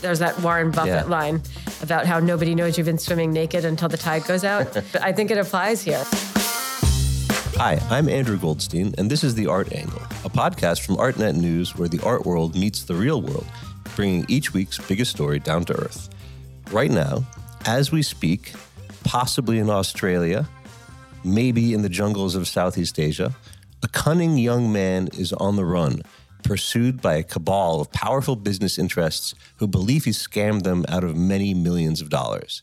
[0.00, 1.02] There's that Warren Buffett Yeah.
[1.04, 1.42] line
[1.82, 4.72] about how nobody knows you've been swimming naked until the tide goes out.
[4.92, 6.02] but I think it applies here.
[7.56, 11.76] Hi, I'm Andrew Goldstein, and this is The Art Angle, a podcast from ArtNet News
[11.76, 13.46] where the art world meets the real world,
[13.96, 16.08] bringing each week's biggest story down to earth.
[16.70, 17.24] Right now,
[17.66, 18.52] as we speak,
[19.02, 20.48] possibly in Australia,
[21.24, 23.34] maybe in the jungles of Southeast Asia,
[23.82, 26.02] a cunning young man is on the run,
[26.42, 31.16] pursued by a cabal of powerful business interests who believe he scammed them out of
[31.16, 32.62] many millions of dollars.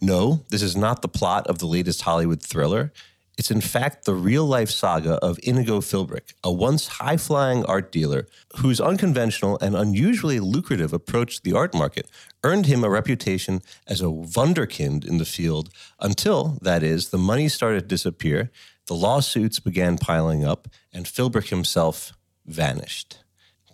[0.00, 2.92] No, this is not the plot of the latest Hollywood thriller.
[3.36, 7.90] It's in fact the real life saga of Inigo Philbrick, a once high flying art
[7.90, 12.08] dealer whose unconventional and unusually lucrative approach to the art market
[12.44, 17.48] earned him a reputation as a wunderkind in the field until, that is, the money
[17.48, 18.52] started to disappear,
[18.86, 22.12] the lawsuits began piling up, and Philbrick himself
[22.46, 23.18] vanished.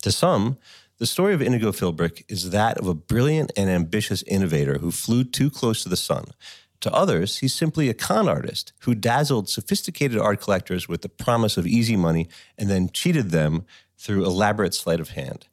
[0.03, 0.59] To some,
[0.99, 5.25] the story of Inigo Philbrick is that of a brilliant and ambitious innovator who flew
[5.25, 6.27] too close to the sun.
[6.81, 11.57] To others, he's simply a con artist who dazzled sophisticated art collectors with the promise
[11.57, 13.65] of easy money and then cheated them
[13.99, 15.47] through elaborate sleight of hand.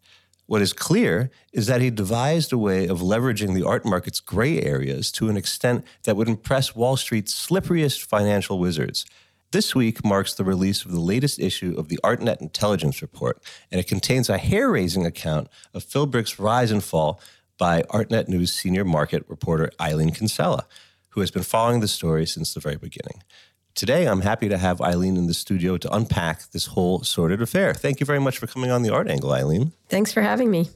[0.46, 4.62] What is clear is that he devised a way of leveraging the art market's gray
[4.62, 9.06] areas to an extent that would impress Wall Street's slipperiest financial wizards.
[9.52, 13.80] This week marks the release of the latest issue of the ArtNet Intelligence Report, and
[13.80, 17.22] it contains a hair raising account of Philbrick's rise and fall
[17.58, 20.68] by ArtNet News senior market reporter Eileen Kinsella,
[21.12, 23.24] who has been following the story since the very beginning.
[23.74, 27.74] Today, I'm happy to have Eileen in the studio to unpack this whole sordid affair.
[27.74, 29.72] Thank you very much for coming on the Art Angle, Eileen.
[29.88, 30.68] Thanks for having me.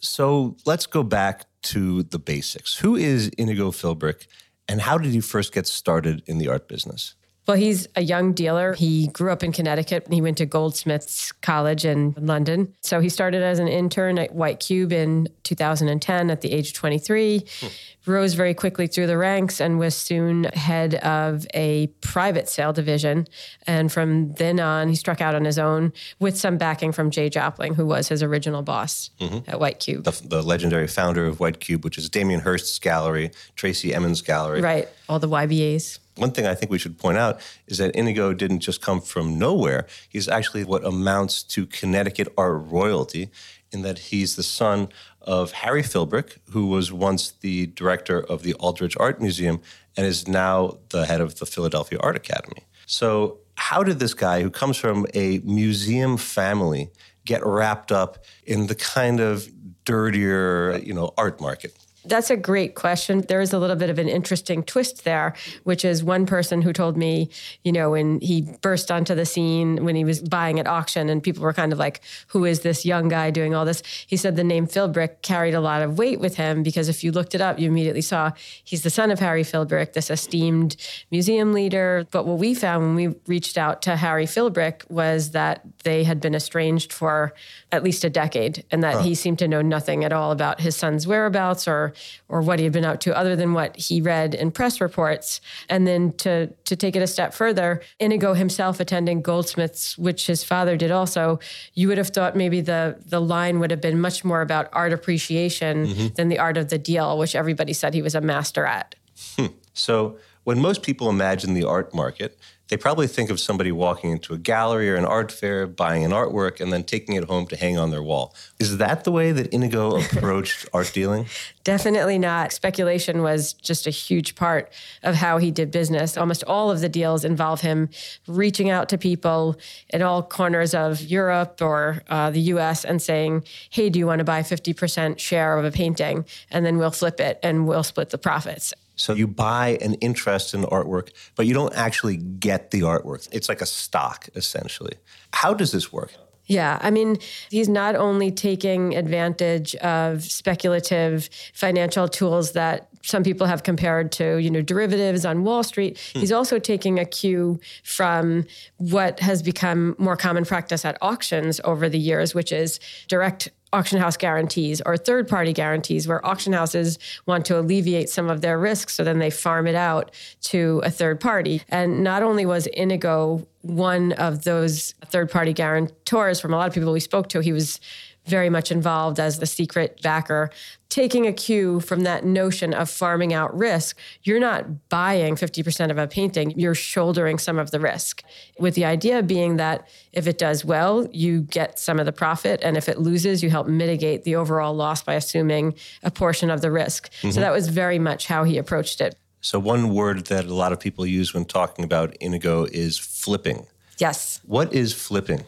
[0.00, 2.76] So let's go back to the basics.
[2.76, 4.26] Who is Inigo Philbrick,
[4.68, 7.14] and how did you first get started in the art business?
[7.46, 8.72] Well, he's a young dealer.
[8.72, 10.06] He grew up in Connecticut.
[10.10, 12.74] He went to Goldsmiths College in London.
[12.80, 16.74] So he started as an intern at White Cube in 2010 at the age of
[16.74, 17.44] 23.
[17.60, 17.66] Hmm.
[18.06, 23.26] Rose very quickly through the ranks and was soon head of a private sale division.
[23.66, 27.30] And from then on, he struck out on his own with some backing from Jay
[27.30, 29.48] Jopling, who was his original boss mm-hmm.
[29.48, 30.04] at White Cube.
[30.04, 34.60] The, the legendary founder of White Cube, which is Damien Hirst's gallery, Tracey Emin's gallery.
[34.60, 35.98] Right, all the YBAs.
[36.16, 39.38] One thing I think we should point out is that Inigo didn't just come from
[39.38, 39.86] nowhere.
[40.08, 43.30] He's actually what amounts to Connecticut art royalty,
[43.72, 44.88] in that he's the son
[45.20, 49.60] of Harry Philbrick, who was once the director of the Aldrich Art Museum
[49.96, 52.62] and is now the head of the Philadelphia Art Academy.
[52.86, 56.90] So, how did this guy, who comes from a museum family,
[57.24, 59.48] get wrapped up in the kind of
[59.84, 61.76] dirtier, you know, art market?
[62.04, 63.22] That's a great question.
[63.22, 65.34] There is a little bit of an interesting twist there,
[65.64, 67.30] which is one person who told me,
[67.62, 71.22] you know, when he burst onto the scene when he was buying at auction and
[71.22, 73.82] people were kind of like, who is this young guy doing all this?
[74.06, 77.10] He said the name Philbrick carried a lot of weight with him because if you
[77.10, 78.32] looked it up, you immediately saw
[78.62, 80.76] he's the son of Harry Philbrick, this esteemed
[81.10, 82.06] museum leader.
[82.10, 86.20] But what we found when we reached out to Harry Philbrick was that they had
[86.20, 87.32] been estranged for
[87.72, 90.76] at least a decade and that he seemed to know nothing at all about his
[90.76, 91.93] son's whereabouts or
[92.28, 95.40] or what he had been up to other than what he read in press reports.
[95.68, 100.44] And then to to take it a step further, Inigo himself attending Goldsmiths, which his
[100.44, 101.38] father did also,
[101.74, 104.92] you would have thought maybe the the line would have been much more about art
[104.92, 106.06] appreciation mm-hmm.
[106.14, 108.94] than the art of the deal, which everybody said he was a master at.
[109.36, 109.46] Hmm.
[109.72, 112.38] So, when most people imagine the art market,
[112.68, 116.12] they probably think of somebody walking into a gallery or an art fair, buying an
[116.12, 118.34] artwork, and then taking it home to hang on their wall.
[118.58, 121.26] Is that the way that Inigo approached art dealing?
[121.62, 122.52] Definitely not.
[122.52, 126.16] Speculation was just a huge part of how he did business.
[126.16, 127.90] Almost all of the deals involve him
[128.26, 129.56] reaching out to people
[129.90, 134.20] in all corners of Europe or uh, the US and saying, hey, do you want
[134.20, 136.24] to buy 50% share of a painting?
[136.50, 138.72] And then we'll flip it and we'll split the profits.
[138.96, 143.28] So, you buy an interest in artwork, but you don't actually get the artwork.
[143.32, 144.94] It's like a stock, essentially.
[145.32, 146.12] How does this work?
[146.46, 147.16] Yeah, I mean,
[147.50, 154.38] he's not only taking advantage of speculative financial tools that some people have compared to,
[154.38, 156.00] you know, derivatives on Wall Street.
[156.14, 156.20] Hmm.
[156.20, 158.46] He's also taking a cue from
[158.78, 163.98] what has become more common practice at auctions over the years, which is direct auction
[163.98, 166.96] house guarantees or third party guarantees where auction houses
[167.26, 170.90] want to alleviate some of their risks so then they farm it out to a
[170.90, 176.56] third party and not only was Inigo one of those third party guarantors from a
[176.56, 177.80] lot of people we spoke to he was
[178.26, 180.50] very much involved as the secret backer.
[180.88, 185.98] Taking a cue from that notion of farming out risk, you're not buying 50% of
[185.98, 188.22] a painting, you're shouldering some of the risk.
[188.58, 192.60] With the idea being that if it does well, you get some of the profit.
[192.62, 196.60] And if it loses, you help mitigate the overall loss by assuming a portion of
[196.60, 197.10] the risk.
[197.14, 197.30] Mm-hmm.
[197.32, 199.16] So that was very much how he approached it.
[199.40, 203.66] So, one word that a lot of people use when talking about Inigo is flipping.
[203.98, 204.40] Yes.
[204.46, 205.44] What is flipping?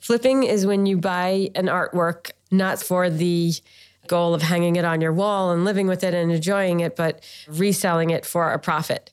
[0.00, 3.52] Flipping is when you buy an artwork not for the
[4.06, 7.22] goal of hanging it on your wall and living with it and enjoying it, but
[7.46, 9.10] reselling it for a profit.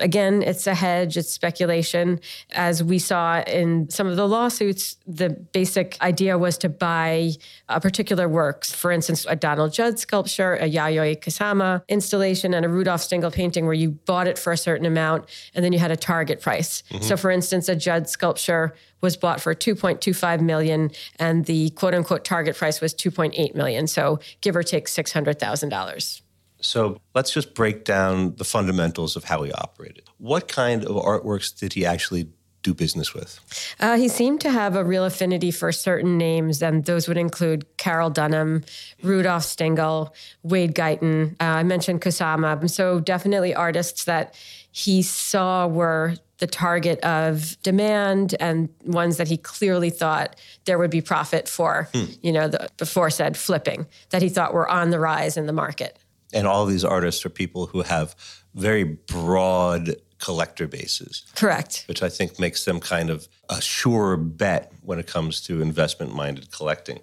[0.00, 2.20] Again, it's a hedge, it's speculation.
[2.50, 7.32] As we saw in some of the lawsuits, the basic idea was to buy
[7.68, 8.72] a particular works.
[8.72, 13.64] For instance, a Donald Judd sculpture, a Yayoi Kusama installation, and a Rudolf Stingel painting
[13.64, 16.82] where you bought it for a certain amount and then you had a target price.
[16.90, 17.04] Mm-hmm.
[17.04, 22.24] So for instance, a Judd sculpture was bought for 2.25 million and the quote unquote
[22.24, 23.86] target price was 2.8 million.
[23.86, 26.22] So give or take $600,000.
[26.62, 30.04] So let's just break down the fundamentals of how he operated.
[30.18, 32.28] What kind of artworks did he actually
[32.62, 33.40] do business with?
[33.80, 37.66] Uh, he seemed to have a real affinity for certain names, and those would include
[37.76, 38.64] Carroll Dunham,
[39.02, 41.32] Rudolf Stingel, Wade Guyton.
[41.32, 42.70] Uh, I mentioned Kusama.
[42.70, 44.34] So definitely artists that
[44.70, 50.34] he saw were the target of demand and ones that he clearly thought
[50.64, 52.04] there would be profit for, hmm.
[52.20, 55.52] you know, the before said flipping that he thought were on the rise in the
[55.52, 55.98] market
[56.32, 58.14] and all these artists are people who have
[58.54, 61.24] very broad collector bases.
[61.34, 61.84] Correct.
[61.88, 66.14] Which I think makes them kind of a sure bet when it comes to investment
[66.14, 67.00] minded collecting.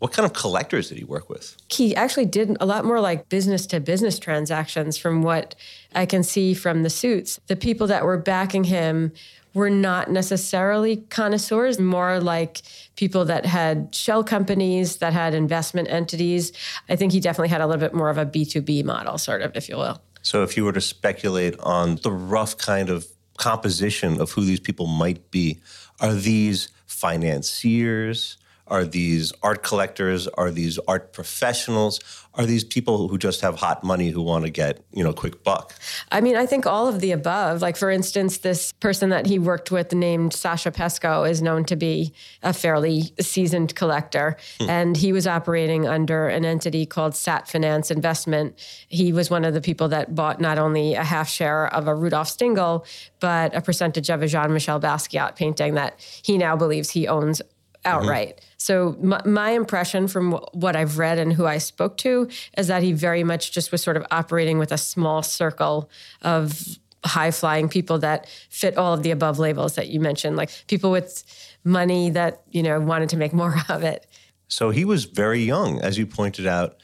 [0.00, 1.56] What kind of collectors did he work with?
[1.70, 5.54] He actually did a lot more like business to business transactions from what
[5.94, 7.38] I can see from the suits.
[7.48, 9.12] The people that were backing him
[9.52, 12.62] were not necessarily connoisseurs, more like
[12.96, 16.52] people that had shell companies, that had investment entities.
[16.88, 19.54] I think he definitely had a little bit more of a B2B model, sort of,
[19.54, 20.00] if you will.
[20.22, 23.06] So, if you were to speculate on the rough kind of
[23.36, 25.60] composition of who these people might be,
[25.98, 28.38] are these financiers?
[28.70, 30.28] Are these art collectors?
[30.28, 31.98] Are these art professionals?
[32.34, 35.42] Are these people who just have hot money who want to get, you know, quick
[35.42, 35.74] buck?
[36.12, 37.60] I mean, I think all of the above.
[37.60, 41.74] Like, for instance, this person that he worked with named Sasha Pesco is known to
[41.74, 42.12] be
[42.44, 44.36] a fairly seasoned collector.
[44.60, 44.70] Hmm.
[44.70, 48.56] And he was operating under an entity called Sat Finance Investment.
[48.86, 51.94] He was one of the people that bought not only a half share of a
[51.94, 52.86] Rudolf Stingel,
[53.18, 57.42] but a percentage of a Jean Michel Basquiat painting that he now believes he owns
[57.84, 58.36] outright.
[58.36, 58.44] Mm-hmm.
[58.58, 62.82] So my, my, impression from what I've read and who I spoke to is that
[62.82, 65.90] he very much just was sort of operating with a small circle
[66.22, 70.50] of high flying people that fit all of the above labels that you mentioned, like
[70.66, 71.24] people with
[71.64, 74.06] money that you know wanted to make more of it.
[74.48, 76.76] So he was very young, as you pointed out.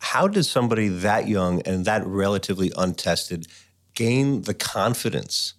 [0.00, 3.48] How did somebody that young and that relatively untested
[3.94, 5.54] gain the confidence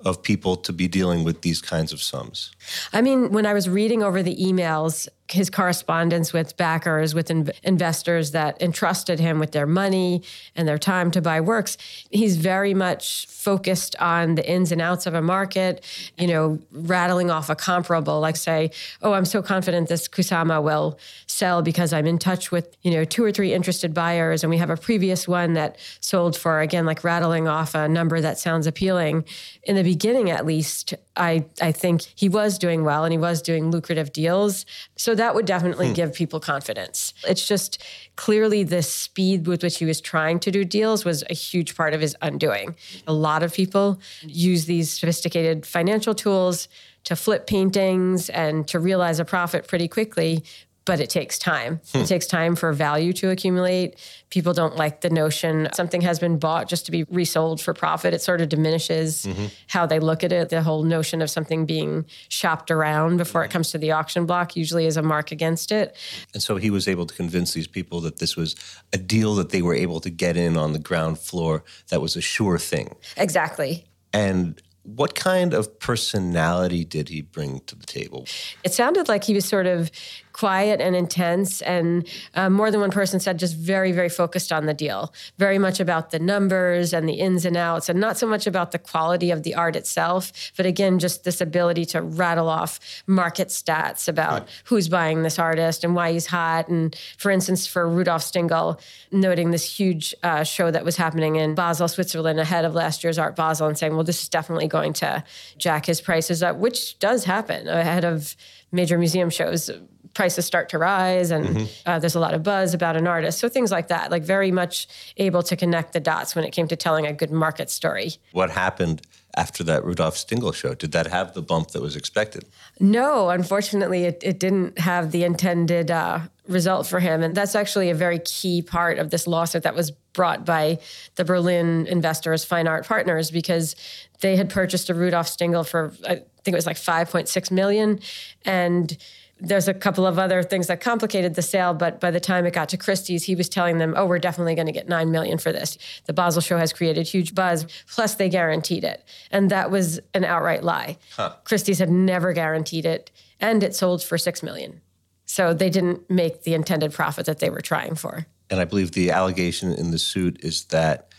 [0.00, 2.52] of people to be dealing with these kinds of sums?
[2.92, 7.50] I mean, when I was reading over the emails, his correspondence with backers, with in-
[7.62, 10.22] investors that entrusted him with their money
[10.56, 11.76] and their time to buy works,
[12.10, 15.84] he's very much focused on the ins and outs of a market,
[16.18, 18.70] you know, rattling off a comparable, like say,
[19.02, 23.04] oh, I'm so confident this Kusama will sell because I'm in touch with, you know,
[23.04, 24.42] two or three interested buyers.
[24.42, 28.20] And we have a previous one that sold for, again, like rattling off a number
[28.20, 29.24] that sounds appealing.
[29.62, 33.42] In the beginning, at least, I, I think he was doing well and he was
[33.42, 34.64] doing lucrative deals.
[34.96, 35.94] So that would definitely hmm.
[35.94, 37.12] give people confidence.
[37.26, 37.82] It's just
[38.16, 41.94] clearly the speed with which he was trying to do deals was a huge part
[41.94, 42.76] of his undoing.
[43.06, 46.68] A lot of people use these sophisticated financial tools
[47.04, 50.44] to flip paintings and to realize a profit pretty quickly
[50.88, 51.82] but it takes time.
[51.92, 51.98] Hmm.
[51.98, 53.98] It takes time for value to accumulate.
[54.30, 58.14] People don't like the notion something has been bought just to be resold for profit.
[58.14, 59.46] It sort of diminishes mm-hmm.
[59.66, 60.48] how they look at it.
[60.48, 64.56] The whole notion of something being shopped around before it comes to the auction block
[64.56, 65.94] usually is a mark against it.
[66.32, 68.56] And so he was able to convince these people that this was
[68.94, 72.16] a deal that they were able to get in on the ground floor that was
[72.16, 72.96] a sure thing.
[73.18, 73.84] Exactly.
[74.14, 74.58] And
[74.96, 78.26] what kind of personality did he bring to the table?
[78.64, 79.90] It sounded like he was sort of
[80.38, 81.62] quiet and intense.
[81.62, 85.58] And uh, more than one person said just very, very focused on the deal, very
[85.58, 88.78] much about the numbers and the ins and outs, and not so much about the
[88.78, 92.78] quality of the art itself, but again, just this ability to rattle off
[93.08, 94.62] market stats about right.
[94.64, 96.68] who's buying this artist and why he's hot.
[96.68, 98.80] And for instance, for Rudolf Stingel,
[99.10, 103.18] noting this huge uh, show that was happening in Basel, Switzerland, ahead of last year's
[103.18, 105.24] Art Basel, and saying, well, this is definitely going to
[105.56, 108.36] jack his prices up, which does happen ahead of
[108.70, 109.70] major museum shows
[110.18, 111.88] prices start to rise and mm-hmm.
[111.88, 113.38] uh, there's a lot of buzz about an artist.
[113.38, 116.66] So things like that, like very much able to connect the dots when it came
[116.66, 118.14] to telling a good market story.
[118.32, 119.02] What happened
[119.36, 120.74] after that Rudolf Stingel show?
[120.74, 122.46] Did that have the bump that was expected?
[122.80, 127.22] No, unfortunately, it, it didn't have the intended uh, result for him.
[127.22, 130.80] And that's actually a very key part of this lawsuit that was brought by
[131.14, 133.76] the Berlin investors, Fine Art Partners, because
[134.20, 138.00] they had purchased a Rudolf Stingel for, I think it was like 5.6 million.
[138.44, 138.98] And
[139.40, 142.52] there's a couple of other things that complicated the sale, but by the time it
[142.52, 145.38] got to Christie's, he was telling them, "Oh, we're definitely going to get nine million
[145.38, 147.66] for this." The Basel show has created huge buzz.
[147.88, 150.98] Plus, they guaranteed it, and that was an outright lie.
[151.16, 151.34] Huh.
[151.44, 154.80] Christie's had never guaranteed it, and it sold for six million.
[155.24, 158.26] So they didn't make the intended profit that they were trying for.
[158.50, 161.12] And I believe the allegation in the suit is that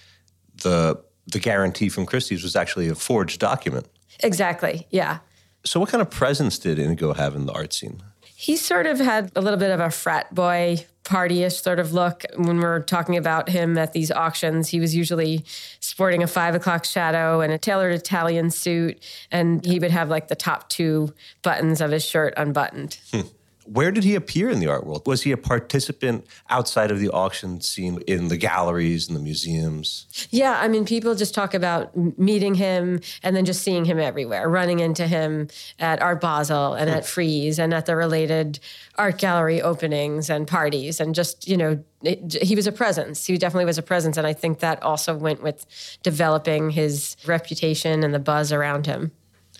[0.63, 3.85] the the guarantee from Christie's was actually a forged document.
[4.21, 4.87] Exactly.
[4.89, 5.19] Yeah.
[5.65, 8.01] So, what kind of presence did Inigo have in the art scene?
[8.35, 12.23] He sort of had a little bit of a frat boy partyish sort of look
[12.35, 14.69] when we're talking about him at these auctions.
[14.69, 15.43] He was usually
[15.79, 20.27] sporting a five o'clock shadow and a tailored Italian suit, and he would have like
[20.27, 22.99] the top two buttons of his shirt unbuttoned.
[23.69, 23.73] Hmm.
[23.73, 25.05] Where did he appear in the art world?
[25.05, 30.07] Was he a participant outside of the auction scene in the galleries and the museums?
[30.31, 34.49] Yeah, I mean, people just talk about meeting him and then just seeing him everywhere,
[34.49, 35.47] running into him
[35.79, 38.59] at Art Basel and at Frieze and at the related
[38.97, 40.99] art gallery openings and parties.
[40.99, 43.25] And just, you know, it, he was a presence.
[43.25, 44.17] He definitely was a presence.
[44.17, 45.65] And I think that also went with
[46.03, 49.11] developing his reputation and the buzz around him.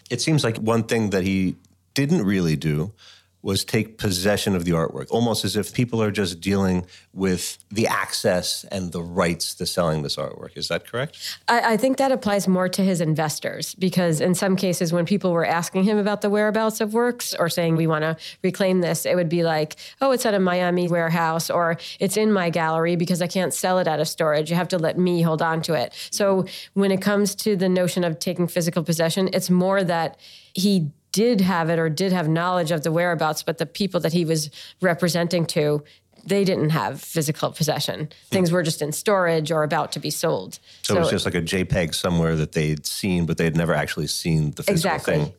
[0.10, 1.56] It seems like one thing that he
[1.94, 2.94] didn't really do
[3.42, 7.88] was take possession of the artwork, almost as if people are just dealing with the
[7.88, 10.58] access and the rights to selling this artwork.
[10.58, 11.38] Is that correct?
[11.48, 15.32] I, I, think that applies more to his investors because, in some cases, when people
[15.32, 19.06] were asking him about the whereabouts of works or saying, we want to reclaim this,
[19.06, 22.98] it would be like, oh, it's at a Miami warehouse or it's in my gallery
[22.98, 24.50] because I can't sell it out of storage.
[24.50, 25.94] You have to let me hold on to it.
[26.12, 30.20] So, when it comes to the notion of taking physical possession, it's more that
[30.54, 34.14] he did have it or did have knowledge of the whereabouts, but the people that
[34.14, 34.50] he was
[34.82, 35.84] representing to,
[36.26, 38.10] they didn't have physical possession.
[38.30, 40.60] Things were just in storage or about to be sold.
[40.82, 43.74] So, so it was just like a JPEG somewhere that they'd seen, but they'd never
[43.74, 45.26] actually seen the physical exactly.
[45.26, 45.34] thing.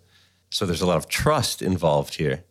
[0.50, 2.45] So there's a lot of trust involved here.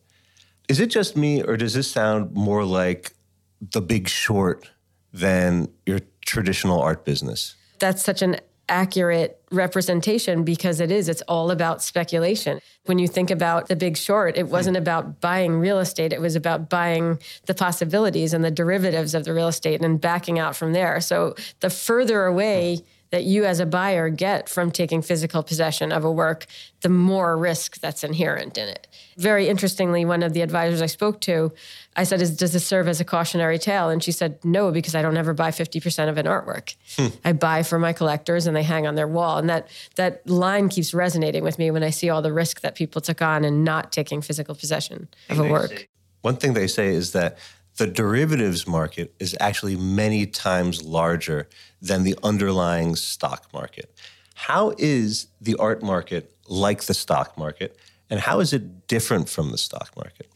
[0.68, 3.14] Is it just me, or does this sound more like
[3.60, 4.70] the big short
[5.12, 7.56] than your traditional art business?
[7.80, 8.38] That's such an
[8.70, 11.10] accurate representation because it is.
[11.10, 12.62] It's all about speculation.
[12.86, 14.84] When you think about the big short, it wasn't hmm.
[14.84, 19.34] about buying real estate, it was about buying the possibilities and the derivatives of the
[19.34, 21.02] real estate and backing out from there.
[21.02, 22.84] So the further away, hmm.
[23.12, 26.46] That you as a buyer get from taking physical possession of a work,
[26.82, 28.88] the more risk that's inherent in it.
[29.18, 31.52] Very interestingly, one of the advisors I spoke to,
[31.96, 33.90] I said, Does this serve as a cautionary tale?
[33.90, 36.76] And she said, No, because I don't ever buy 50% of an artwork.
[36.98, 37.08] Hmm.
[37.26, 39.38] I buy for my collectors and they hang on their wall.
[39.38, 42.76] And that, that line keeps resonating with me when I see all the risk that
[42.76, 45.90] people took on in not taking physical possession of a work.
[46.22, 47.38] One thing they say is that
[47.80, 51.48] the derivatives market is actually many times larger
[51.82, 53.98] than the underlying stock market.
[54.36, 57.78] How is the art market like the stock market,
[58.10, 60.28] and how is it different from the stock market?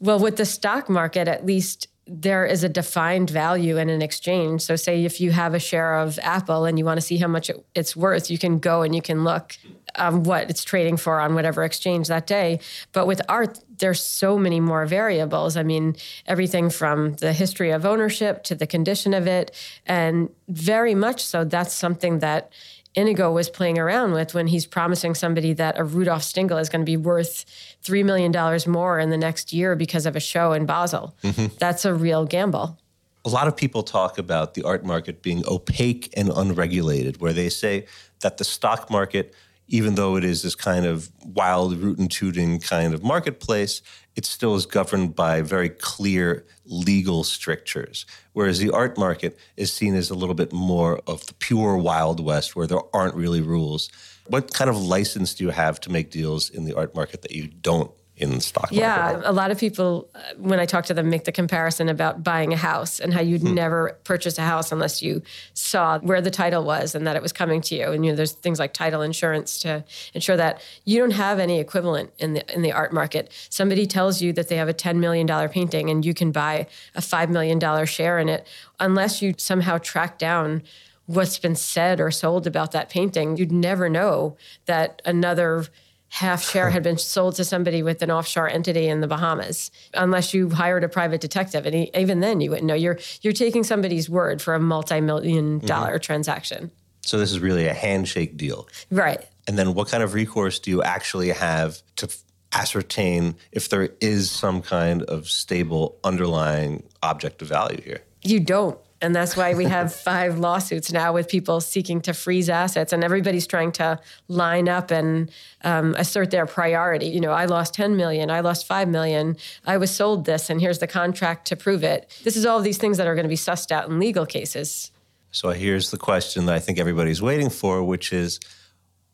[0.00, 4.62] Well, with the stock market, at least there is a defined value in an exchange.
[4.62, 7.28] So, say if you have a share of Apple and you want to see how
[7.28, 9.56] much it's worth, you can go and you can look
[9.96, 12.60] um, what it's trading for on whatever exchange that day.
[12.92, 15.56] But with art, there's so many more variables.
[15.56, 19.50] I mean, everything from the history of ownership to the condition of it,
[19.86, 21.44] and very much so.
[21.44, 22.52] That's something that
[22.94, 26.80] Inigo was playing around with when he's promising somebody that a Rudolf Stingel is going
[26.80, 27.44] to be worth
[27.84, 28.32] $3 million
[28.66, 31.14] more in the next year because of a show in Basel.
[31.22, 31.54] Mm-hmm.
[31.58, 32.78] That's a real gamble.
[33.24, 37.48] A lot of people talk about the art market being opaque and unregulated, where they
[37.48, 37.86] say
[38.20, 39.34] that the stock market
[39.70, 43.82] even though it is this kind of wild rootin' tooting kind of marketplace,
[44.16, 48.04] it still is governed by very clear legal strictures.
[48.32, 52.18] Whereas the art market is seen as a little bit more of the pure Wild
[52.18, 53.90] West where there aren't really rules.
[54.26, 57.32] What kind of license do you have to make deals in the art market that
[57.32, 58.76] you don't in the stock market.
[58.76, 62.22] Yeah, a lot of people, uh, when I talk to them, make the comparison about
[62.22, 63.54] buying a house and how you'd hmm.
[63.54, 65.22] never purchase a house unless you
[65.54, 67.90] saw where the title was and that it was coming to you.
[67.90, 71.58] And you know, there's things like title insurance to ensure that you don't have any
[71.58, 73.32] equivalent in the in the art market.
[73.48, 76.66] Somebody tells you that they have a ten million dollar painting and you can buy
[76.94, 78.46] a five million dollar share in it,
[78.78, 80.62] unless you somehow track down
[81.06, 83.36] what's been said or sold about that painting.
[83.36, 84.36] You'd never know
[84.66, 85.64] that another
[86.10, 90.34] half share had been sold to somebody with an offshore entity in the Bahamas, unless
[90.34, 91.64] you hired a private detective.
[91.64, 92.74] And he, even then, you wouldn't know.
[92.74, 96.00] You're you're taking somebody's word for a multi-million dollar mm-hmm.
[96.00, 96.70] transaction.
[97.02, 99.24] So this is really a handshake deal, right?
[99.46, 102.08] And then, what kind of recourse do you actually have to
[102.52, 108.02] ascertain if there is some kind of stable underlying object of value here?
[108.22, 108.78] You don't.
[109.02, 113.02] And that's why we have five lawsuits now with people seeking to freeze assets, and
[113.02, 115.30] everybody's trying to line up and
[115.64, 117.06] um, assert their priority.
[117.06, 120.60] You know, I lost 10 million, I lost 5 million, I was sold this, and
[120.60, 122.14] here's the contract to prove it.
[122.24, 124.26] This is all of these things that are going to be sussed out in legal
[124.26, 124.90] cases.
[125.32, 128.40] So here's the question that I think everybody's waiting for, which is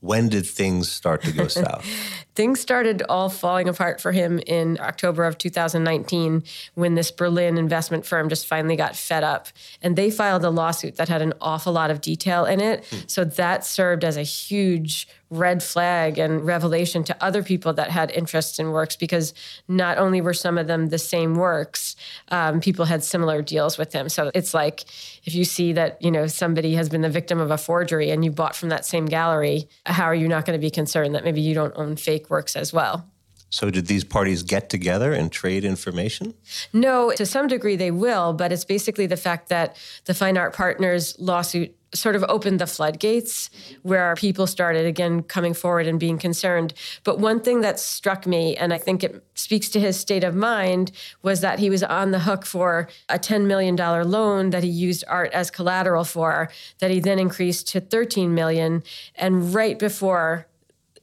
[0.06, 1.84] when did things start to go south?
[2.36, 6.44] things started all falling apart for him in October of 2019
[6.74, 9.48] when this Berlin investment firm just finally got fed up.
[9.82, 12.84] And they filed a lawsuit that had an awful lot of detail in it.
[12.84, 13.10] Mm.
[13.10, 18.10] So that served as a huge red flag and revelation to other people that had
[18.12, 19.34] interest in works because
[19.66, 21.96] not only were some of them the same works,
[22.28, 24.08] um, people had similar deals with them.
[24.08, 24.84] So it's like
[25.24, 28.24] if you see that you know somebody has been the victim of a forgery and
[28.24, 31.24] you bought from that same gallery, how are you not going to be concerned that
[31.24, 33.06] maybe you don't own fake works as well?
[33.56, 36.34] So, did these parties get together and trade information?
[36.74, 40.54] No, to some degree they will, but it's basically the fact that the Fine Art
[40.54, 43.48] Partners lawsuit sort of opened the floodgates
[43.80, 46.74] where people started again coming forward and being concerned.
[47.02, 50.34] But one thing that struck me, and I think it speaks to his state of
[50.34, 54.68] mind, was that he was on the hook for a $10 million loan that he
[54.68, 58.82] used art as collateral for, that he then increased to 13 million.
[59.14, 60.46] And right before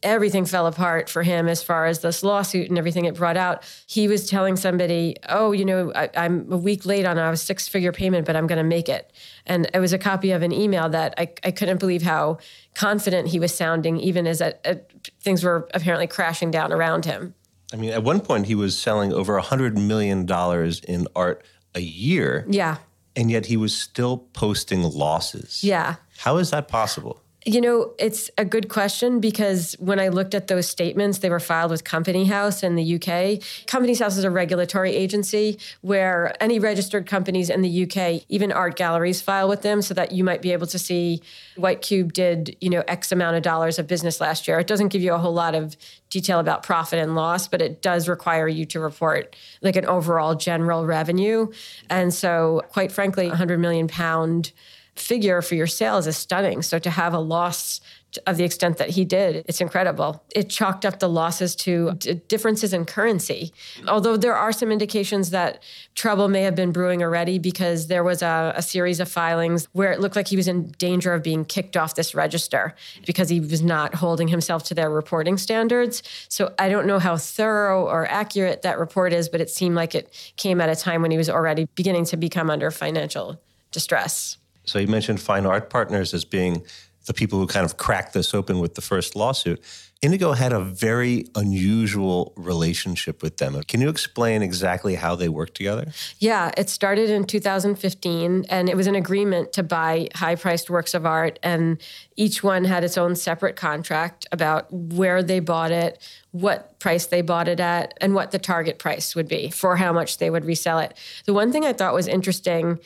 [0.04, 3.64] everything fell apart for him as far as this lawsuit and everything it brought out.
[3.88, 7.94] He was telling somebody, "Oh, you know, I, am a week late on a six-figure
[7.94, 9.12] payment, but I'm going to make it."
[9.46, 12.38] And it was a copy of an email that I, I couldn't believe how
[12.76, 14.80] confident he was sounding, even as a, a,
[15.22, 17.34] things were apparently crashing down around him.
[17.74, 21.44] I mean, at one point he was selling over a hundred million dollars in art
[21.74, 22.46] a year.
[22.48, 22.78] Yeah.
[23.16, 25.64] And yet he was still posting losses.
[25.64, 25.96] Yeah.
[26.18, 27.23] How is that possible?
[27.46, 31.42] You know, it's a good question because when I looked at those statements, they were
[31.42, 33.68] filed with Company House in the UK.
[33.68, 38.78] Company House is a regulatory agency where any registered companies in the UK, even art
[38.78, 41.22] galleries, file with them so that you might be able to see
[41.58, 44.60] White Cube did, you know, X amount of dollars of business last year.
[44.60, 45.76] It doesn't give you a whole lot of
[46.10, 50.36] detail about profit and loss, but it does require you to report like an overall
[50.36, 51.52] general revenue.
[51.90, 54.54] And so, quite frankly, 100 million pound
[54.96, 56.62] figure for your sales is stunning.
[56.62, 57.82] So to have a loss
[58.28, 60.24] of the extent that he did, it's incredible.
[60.36, 63.52] It chalked up the losses to d- differences in currency.
[63.88, 65.64] Although there are some indications that
[65.96, 69.92] trouble may have been brewing already because there was a, a, series of filings where
[69.92, 72.76] it looked like he was in danger of being kicked off this register
[73.06, 76.04] because he was not holding himself to their reporting standards.
[76.30, 79.96] So I don't know how thorough or accurate that report is, but it seemed like
[79.96, 83.40] it came at a time when he was already beginning to become under financial
[83.72, 84.38] distress.
[84.66, 86.64] So you mentioned Fine Art Partners as being
[87.06, 89.62] the people who kind of cracked this open with the first lawsuit.
[90.02, 93.62] Inigo had a very unusual relationship with them.
[93.64, 95.94] Can you explain exactly how they worked together?
[96.20, 100.94] Yeah, it started in 2015 and it was an agreement to buy high priced works
[100.94, 101.40] of art.
[101.42, 101.82] And
[102.18, 107.22] each one had its own separate contract about where they bought it, what price they
[107.22, 110.44] bought it at, and what the target price would be for how much they would
[110.44, 110.98] resell it.
[111.26, 112.80] The one thing I thought was interesting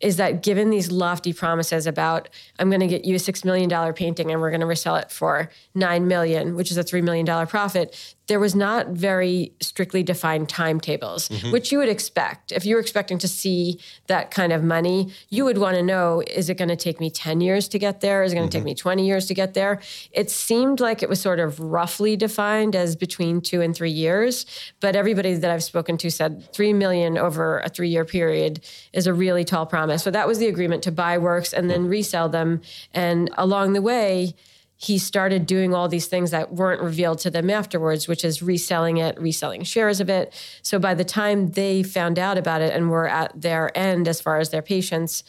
[0.00, 3.68] is that given these lofty promises about I'm going to get you a six million
[3.68, 7.02] dollar painting and we're going to resell it for nine million, which is a three
[7.02, 11.50] million dollar profit, there was not very strictly defined timetables, mm-hmm.
[11.50, 12.52] which you would expect.
[12.52, 16.22] If you were expecting to see that kind of money, you would want to know
[16.26, 18.22] is it going to take me 10 years to get there?
[18.22, 18.64] Is it going to mm-hmm.
[18.64, 19.80] take me 20 years to get there?
[20.12, 24.44] It seemed like it was sort of roughly defined as between two and three years.
[24.80, 28.60] But everybody that I've spoken to said 3 million over a three year period
[28.92, 29.87] is a really tall promise.
[29.96, 32.60] So that was the agreement to buy works and then resell them.
[32.92, 34.34] And along the way,
[34.80, 38.98] he started doing all these things that weren't revealed to them afterwards, which is reselling
[38.98, 40.32] it, reselling shares of it.
[40.62, 44.20] So by the time they found out about it and were at their end as
[44.20, 45.24] far as their patience,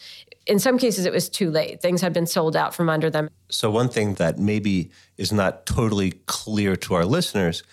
[0.46, 1.82] in some cases it was too late.
[1.82, 3.28] Things had been sold out from under them.
[3.48, 7.64] So one thing that maybe is not totally clear to our listeners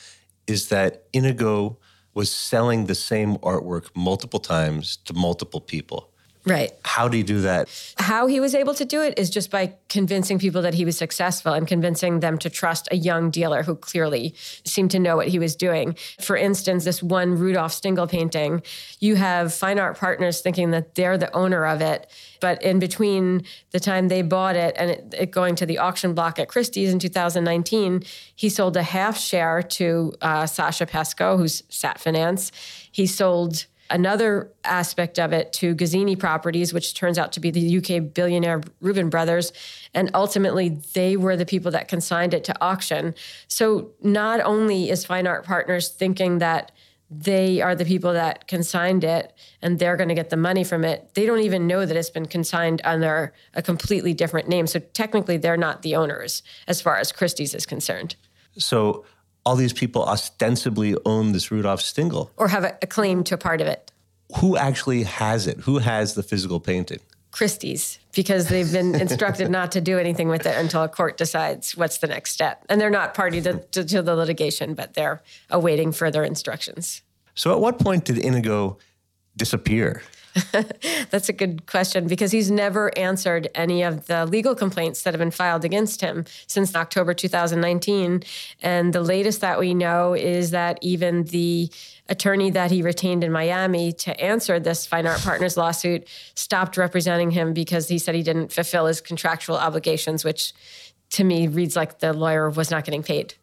[0.47, 1.78] is that Inigo
[2.15, 6.12] was selling the same artwork multiple times to multiple people.
[6.47, 6.71] Right.
[6.86, 7.67] How do you do that?
[7.97, 10.97] How he was able to do it is just by convincing people that he was
[10.97, 14.33] successful and convincing them to trust a young dealer who clearly
[14.63, 15.97] seemed to know what he was doing.
[16.21, 18.63] For instance, this one Rudolf Stingel painting,
[19.01, 22.10] you have fine art partners thinking that they're the owner of it.
[22.39, 26.13] But in between the time they bought it and it, it going to the auction
[26.13, 28.03] block at Christie's in 2019,
[28.36, 32.53] he sold a half share to uh, Sasha Pesco, who's Sat Finance.
[32.89, 37.78] He sold another aspect of it to Guzzini Properties, which turns out to be the
[37.78, 39.54] UK billionaire Reuben brothers.
[39.93, 43.15] And ultimately, they were the people that consigned it to auction.
[43.47, 46.71] So not only is Fine Art Partners thinking that
[47.10, 50.84] they are the people that consigned it and they're going to get the money from
[50.84, 51.10] it.
[51.13, 54.67] They don't even know that it's been consigned under a completely different name.
[54.67, 58.17] So technically, they're not the owners as far as Christie's is concerned.
[58.58, 59.06] So
[59.47, 62.31] all these people ostensibly own this Rudolf Stingel.
[62.36, 63.93] Or have a, a claim to a part of it.
[64.41, 65.62] Who actually has it?
[65.62, 66.99] Who has the physical painting?
[67.31, 71.77] Christie's because they've been instructed not to do anything with it until a court decides
[71.77, 72.65] what's the next step.
[72.67, 77.03] And they're not party to, to, to, the litigation, but they're awaiting further instructions.
[77.33, 78.79] So, at what point did Inigo
[79.38, 80.01] disappear?
[81.10, 85.19] That's a good question because he's never answered any of the legal complaints that have
[85.19, 88.23] been filed against him since October 2019.
[88.62, 91.69] And the latest that we know is that even the
[92.10, 97.32] attorney that he retained in Miami to answer this Fine Art Partners lawsuit stopped representing
[97.32, 100.54] him because he said he didn't fulfill his contractual obligations, which
[101.12, 103.34] to me reads like the lawyer was not getting paid.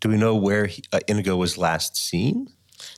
[0.00, 2.48] Do we know where he, uh, Inigo was last seen?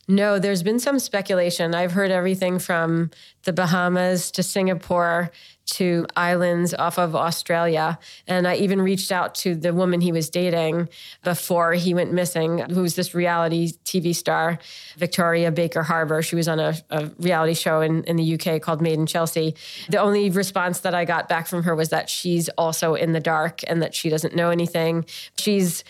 [0.09, 1.75] No, there's been some speculation.
[1.75, 3.11] I've heard everything from
[3.45, 5.31] the Bahamas to Singapore
[5.71, 7.99] to islands off of Australia.
[8.27, 10.88] And I even reached out to the woman he was dating
[11.23, 14.59] before he went missing, who was this reality TV star,
[14.97, 16.23] Victoria Baker Harber.
[16.23, 19.55] She was on a, a reality show in, in the UK called Made in Chelsea.
[19.88, 23.21] The only response that I got back from her was that she's also in the
[23.21, 25.05] dark and that she doesn't know anything.
[25.38, 25.85] She's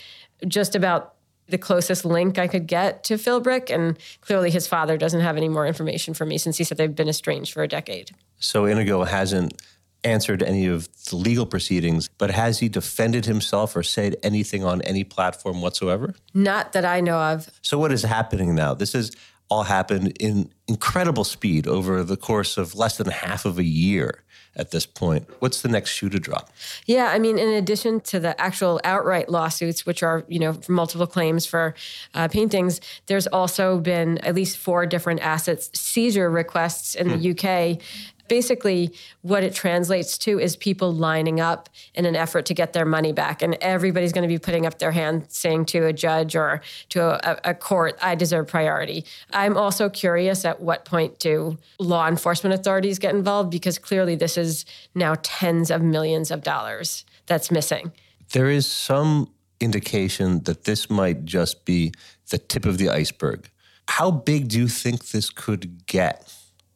[0.47, 1.15] just about
[1.47, 3.73] the closest link I could get to Philbrick.
[3.73, 6.95] And clearly his father doesn't have any more information for me since he said they've
[6.95, 8.11] been estranged for a decade.
[8.39, 9.61] So Inigo hasn't
[10.03, 14.81] answered any of the legal proceedings, but has he defended himself or said anything on
[14.81, 16.15] any platform whatsoever?
[16.33, 17.49] Not that I know of.
[17.61, 18.73] So what is happening now?
[18.73, 19.11] This has
[19.51, 24.23] all happened in incredible speed over the course of less than half of a year
[24.55, 25.29] at this point.
[25.39, 26.49] What's the next shoe to drop?
[26.85, 31.05] Yeah, I mean, in addition to the actual outright lawsuits, which are you know multiple
[31.05, 31.75] claims for
[32.13, 37.19] uh, paintings, there's also been at least four different assets seizure requests in hmm.
[37.19, 37.81] the UK
[38.27, 42.85] basically what it translates to is people lining up in an effort to get their
[42.85, 43.41] money back.
[43.41, 47.01] And everybody's going to be putting up their hand saying to a judge or to
[47.01, 49.05] a, a court, I deserve priority.
[49.31, 54.37] I'm also curious at what point do law enforcement authorities get involved because clearly this
[54.37, 57.91] is now tens of millions of dollars that's missing.
[58.33, 59.29] There is some
[59.59, 61.93] indication that this might just be
[62.29, 63.49] the tip of the iceberg.
[63.87, 66.33] How big do you think this could get?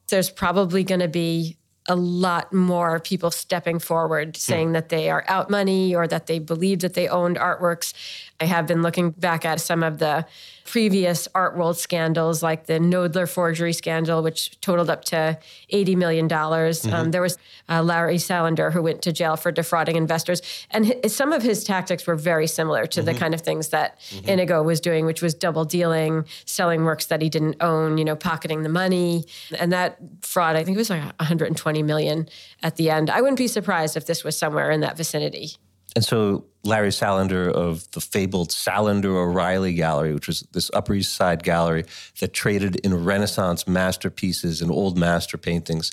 [0.09, 5.23] There's probably going to be a lot more people stepping forward saying that they are
[5.27, 7.93] out money or that they believe that they owned artworks.
[8.39, 10.25] I have been looking back at some of the
[10.65, 15.37] previous art world scandals, like the Knoedler forgery scandal, which totaled up to
[15.71, 16.27] $80 million.
[16.27, 16.93] Mm-hmm.
[16.93, 17.37] Um, there was
[17.69, 20.41] uh, Larry Salander, who went to jail for defrauding investors.
[20.71, 23.05] And his, some of his tactics were very similar to mm-hmm.
[23.05, 24.27] the kind of things that mm-hmm.
[24.27, 28.15] Inigo was doing, which was double dealing, selling works that he didn't own, you know,
[28.15, 29.23] pocketing the money.
[29.59, 32.29] And that fraud, I think it was like 120 million
[32.63, 33.09] at the end.
[33.09, 35.51] I wouldn't be surprised if this was somewhere in that vicinity.
[35.95, 41.13] And so Larry Salander of the fabled Salander O'Reilly Gallery, which was this Upper East
[41.13, 41.85] Side gallery
[42.19, 45.91] that traded in Renaissance masterpieces and old master paintings,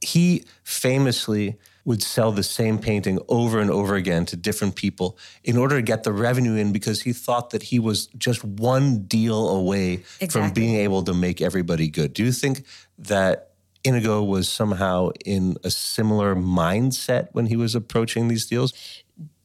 [0.00, 5.56] he famously would sell the same painting over and over again to different people in
[5.56, 9.50] order to get the revenue in because he thought that he was just one deal
[9.50, 10.28] away exactly.
[10.28, 12.14] from being able to make everybody good.
[12.14, 12.64] Do you think
[12.98, 13.53] that
[13.84, 18.72] Inigo was somehow in a similar mindset when he was approaching these deals?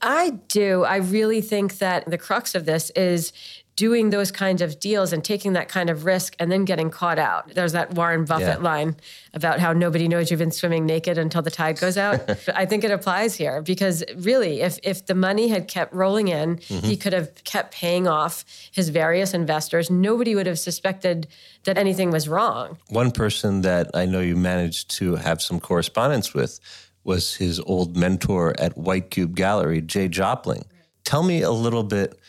[0.02, 0.84] I do.
[0.84, 3.34] I really think that the crux of this is
[3.80, 7.18] doing those kinds of deals and taking that kind of risk and then getting caught
[7.18, 7.54] out.
[7.56, 8.58] There's that Warren Buffett yeah.
[8.58, 8.98] line
[9.34, 12.20] about how nobody knows you've been swimming naked until the tide goes out.
[12.54, 16.58] I think it applies here because really, if if the money had kept rolling in,
[16.58, 16.86] mm-hmm.
[16.86, 19.90] he could have kept paying off his various investors.
[19.90, 21.28] Nobody would have suspected
[21.64, 22.78] that anything was wrong.
[22.90, 26.60] One person that I know you managed to have some correspondence with
[27.06, 30.66] was his old mentor at White Cube Gallery, Jay Jopling.
[31.06, 32.20] Tell me a little bit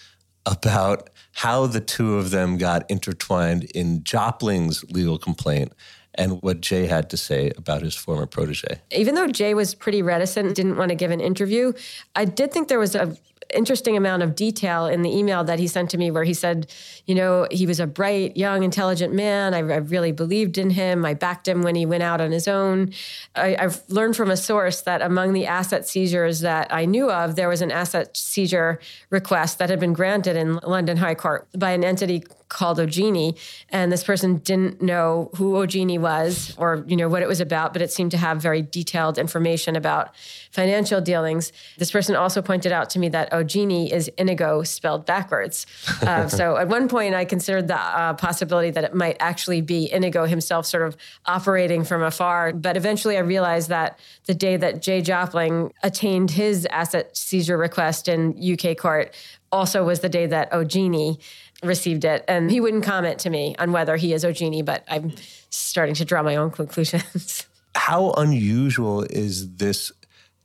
[0.47, 5.73] about how the two of them got intertwined in Jopling's legal complaint
[6.15, 8.81] and what Jay had to say about his former protege.
[8.91, 11.73] Even though Jay was pretty reticent, didn't want to give an interview,
[12.17, 13.17] I did think there was a
[13.55, 16.71] interesting amount of detail in the email that he sent to me where he said,
[17.07, 19.55] you know, he was a bright, young, intelligent man.
[19.55, 21.05] I, I really believed in him.
[21.05, 22.93] I backed him when he went out on his own.
[23.35, 27.37] I, I've learned from a source that among the asset seizures that I knew of,
[27.37, 31.71] there was an asset seizure request that had been granted in London High Court by
[31.71, 33.39] an entity called Ogini,
[33.71, 37.73] and this person didn't know who Ogini was or you know what it was about,
[37.73, 40.15] but it seemed to have very detailed information about
[40.51, 41.53] financial dealings.
[41.79, 45.67] This person also pointed out to me that Ogini is Inigo spelled backwards.
[46.03, 49.91] Uh, so at one point, I considered the uh, possibility that it might actually be
[49.91, 52.53] Inigo himself, sort of operating from afar.
[52.53, 58.09] But eventually, I realized that the day that Jay Jopling attained his asset seizure request
[58.09, 59.15] in UK court
[59.53, 61.21] also was the day that Ogini
[61.63, 62.25] received it.
[62.29, 65.13] And he wouldn't comment to me on whether he is Ogini, but I'm
[65.51, 67.47] starting to draw my own conclusions.
[67.75, 69.93] How unusual is this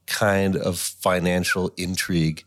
[0.07, 2.43] kind of financial intrigue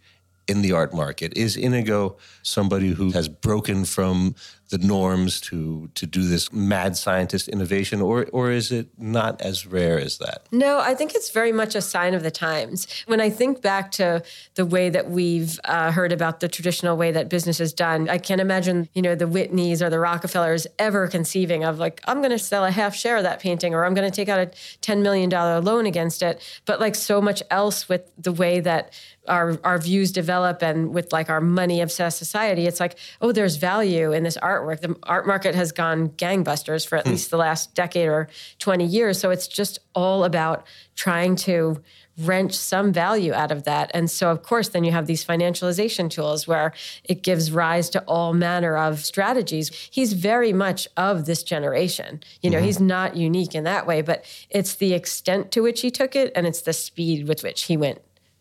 [0.47, 1.37] in the art market?
[1.37, 4.35] Is Inigo somebody who has broken from
[4.69, 9.67] the norms to to do this mad scientist innovation, or or is it not as
[9.67, 10.47] rare as that?
[10.53, 12.87] No, I think it's very much a sign of the times.
[13.07, 14.23] When I think back to
[14.55, 18.19] the way that we've uh, heard about the traditional way that business is done, I
[18.19, 22.31] can't imagine you know the Whitneys or the Rockefellers ever conceiving of like I'm going
[22.31, 24.51] to sell a half share of that painting, or I'm going to take out a
[24.81, 26.43] ten million dollar loan against it.
[26.67, 28.93] But like so much else with the way that
[29.29, 33.57] our our views develop and with like our money obsessed society, it's like oh, there's
[33.57, 34.81] value in this artwork.
[34.81, 37.13] The art market has gone gangbusters for at hmm.
[37.13, 39.19] least the last decade or 20 years.
[39.21, 41.83] So it's just all about trying to
[42.19, 43.91] wrench some value out of that.
[43.95, 46.73] And so, of course, then you have these financialization tools where
[47.05, 49.69] it gives rise to all manner of strategies.
[49.91, 52.21] He's very much of this generation.
[52.43, 52.67] You know, mm-hmm.
[52.67, 56.33] he's not unique in that way, but it's the extent to which he took it
[56.35, 58.01] and it's the speed with which he went.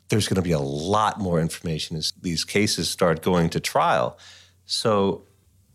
[0.09, 4.17] There's going to be a lot more information as these cases start going to trial.
[4.65, 5.23] So,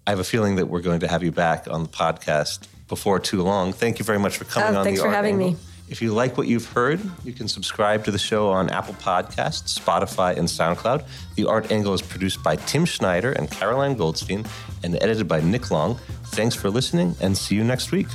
[0.06, 3.20] I have a feeling that we're going to have you back on the podcast before
[3.20, 3.72] too long.
[3.72, 5.52] Thank you very much for coming oh, on thanks the for having Angle.
[5.52, 5.56] me.
[5.88, 9.78] If you like what you've heard, you can subscribe to the show on Apple Podcasts,
[9.78, 11.06] Spotify, and SoundCloud.
[11.36, 14.44] The Art Angle is produced by Tim Schneider and Caroline Goldstein
[14.82, 15.96] and edited by Nick Long.
[16.26, 18.08] Thanks for listening and see you next week.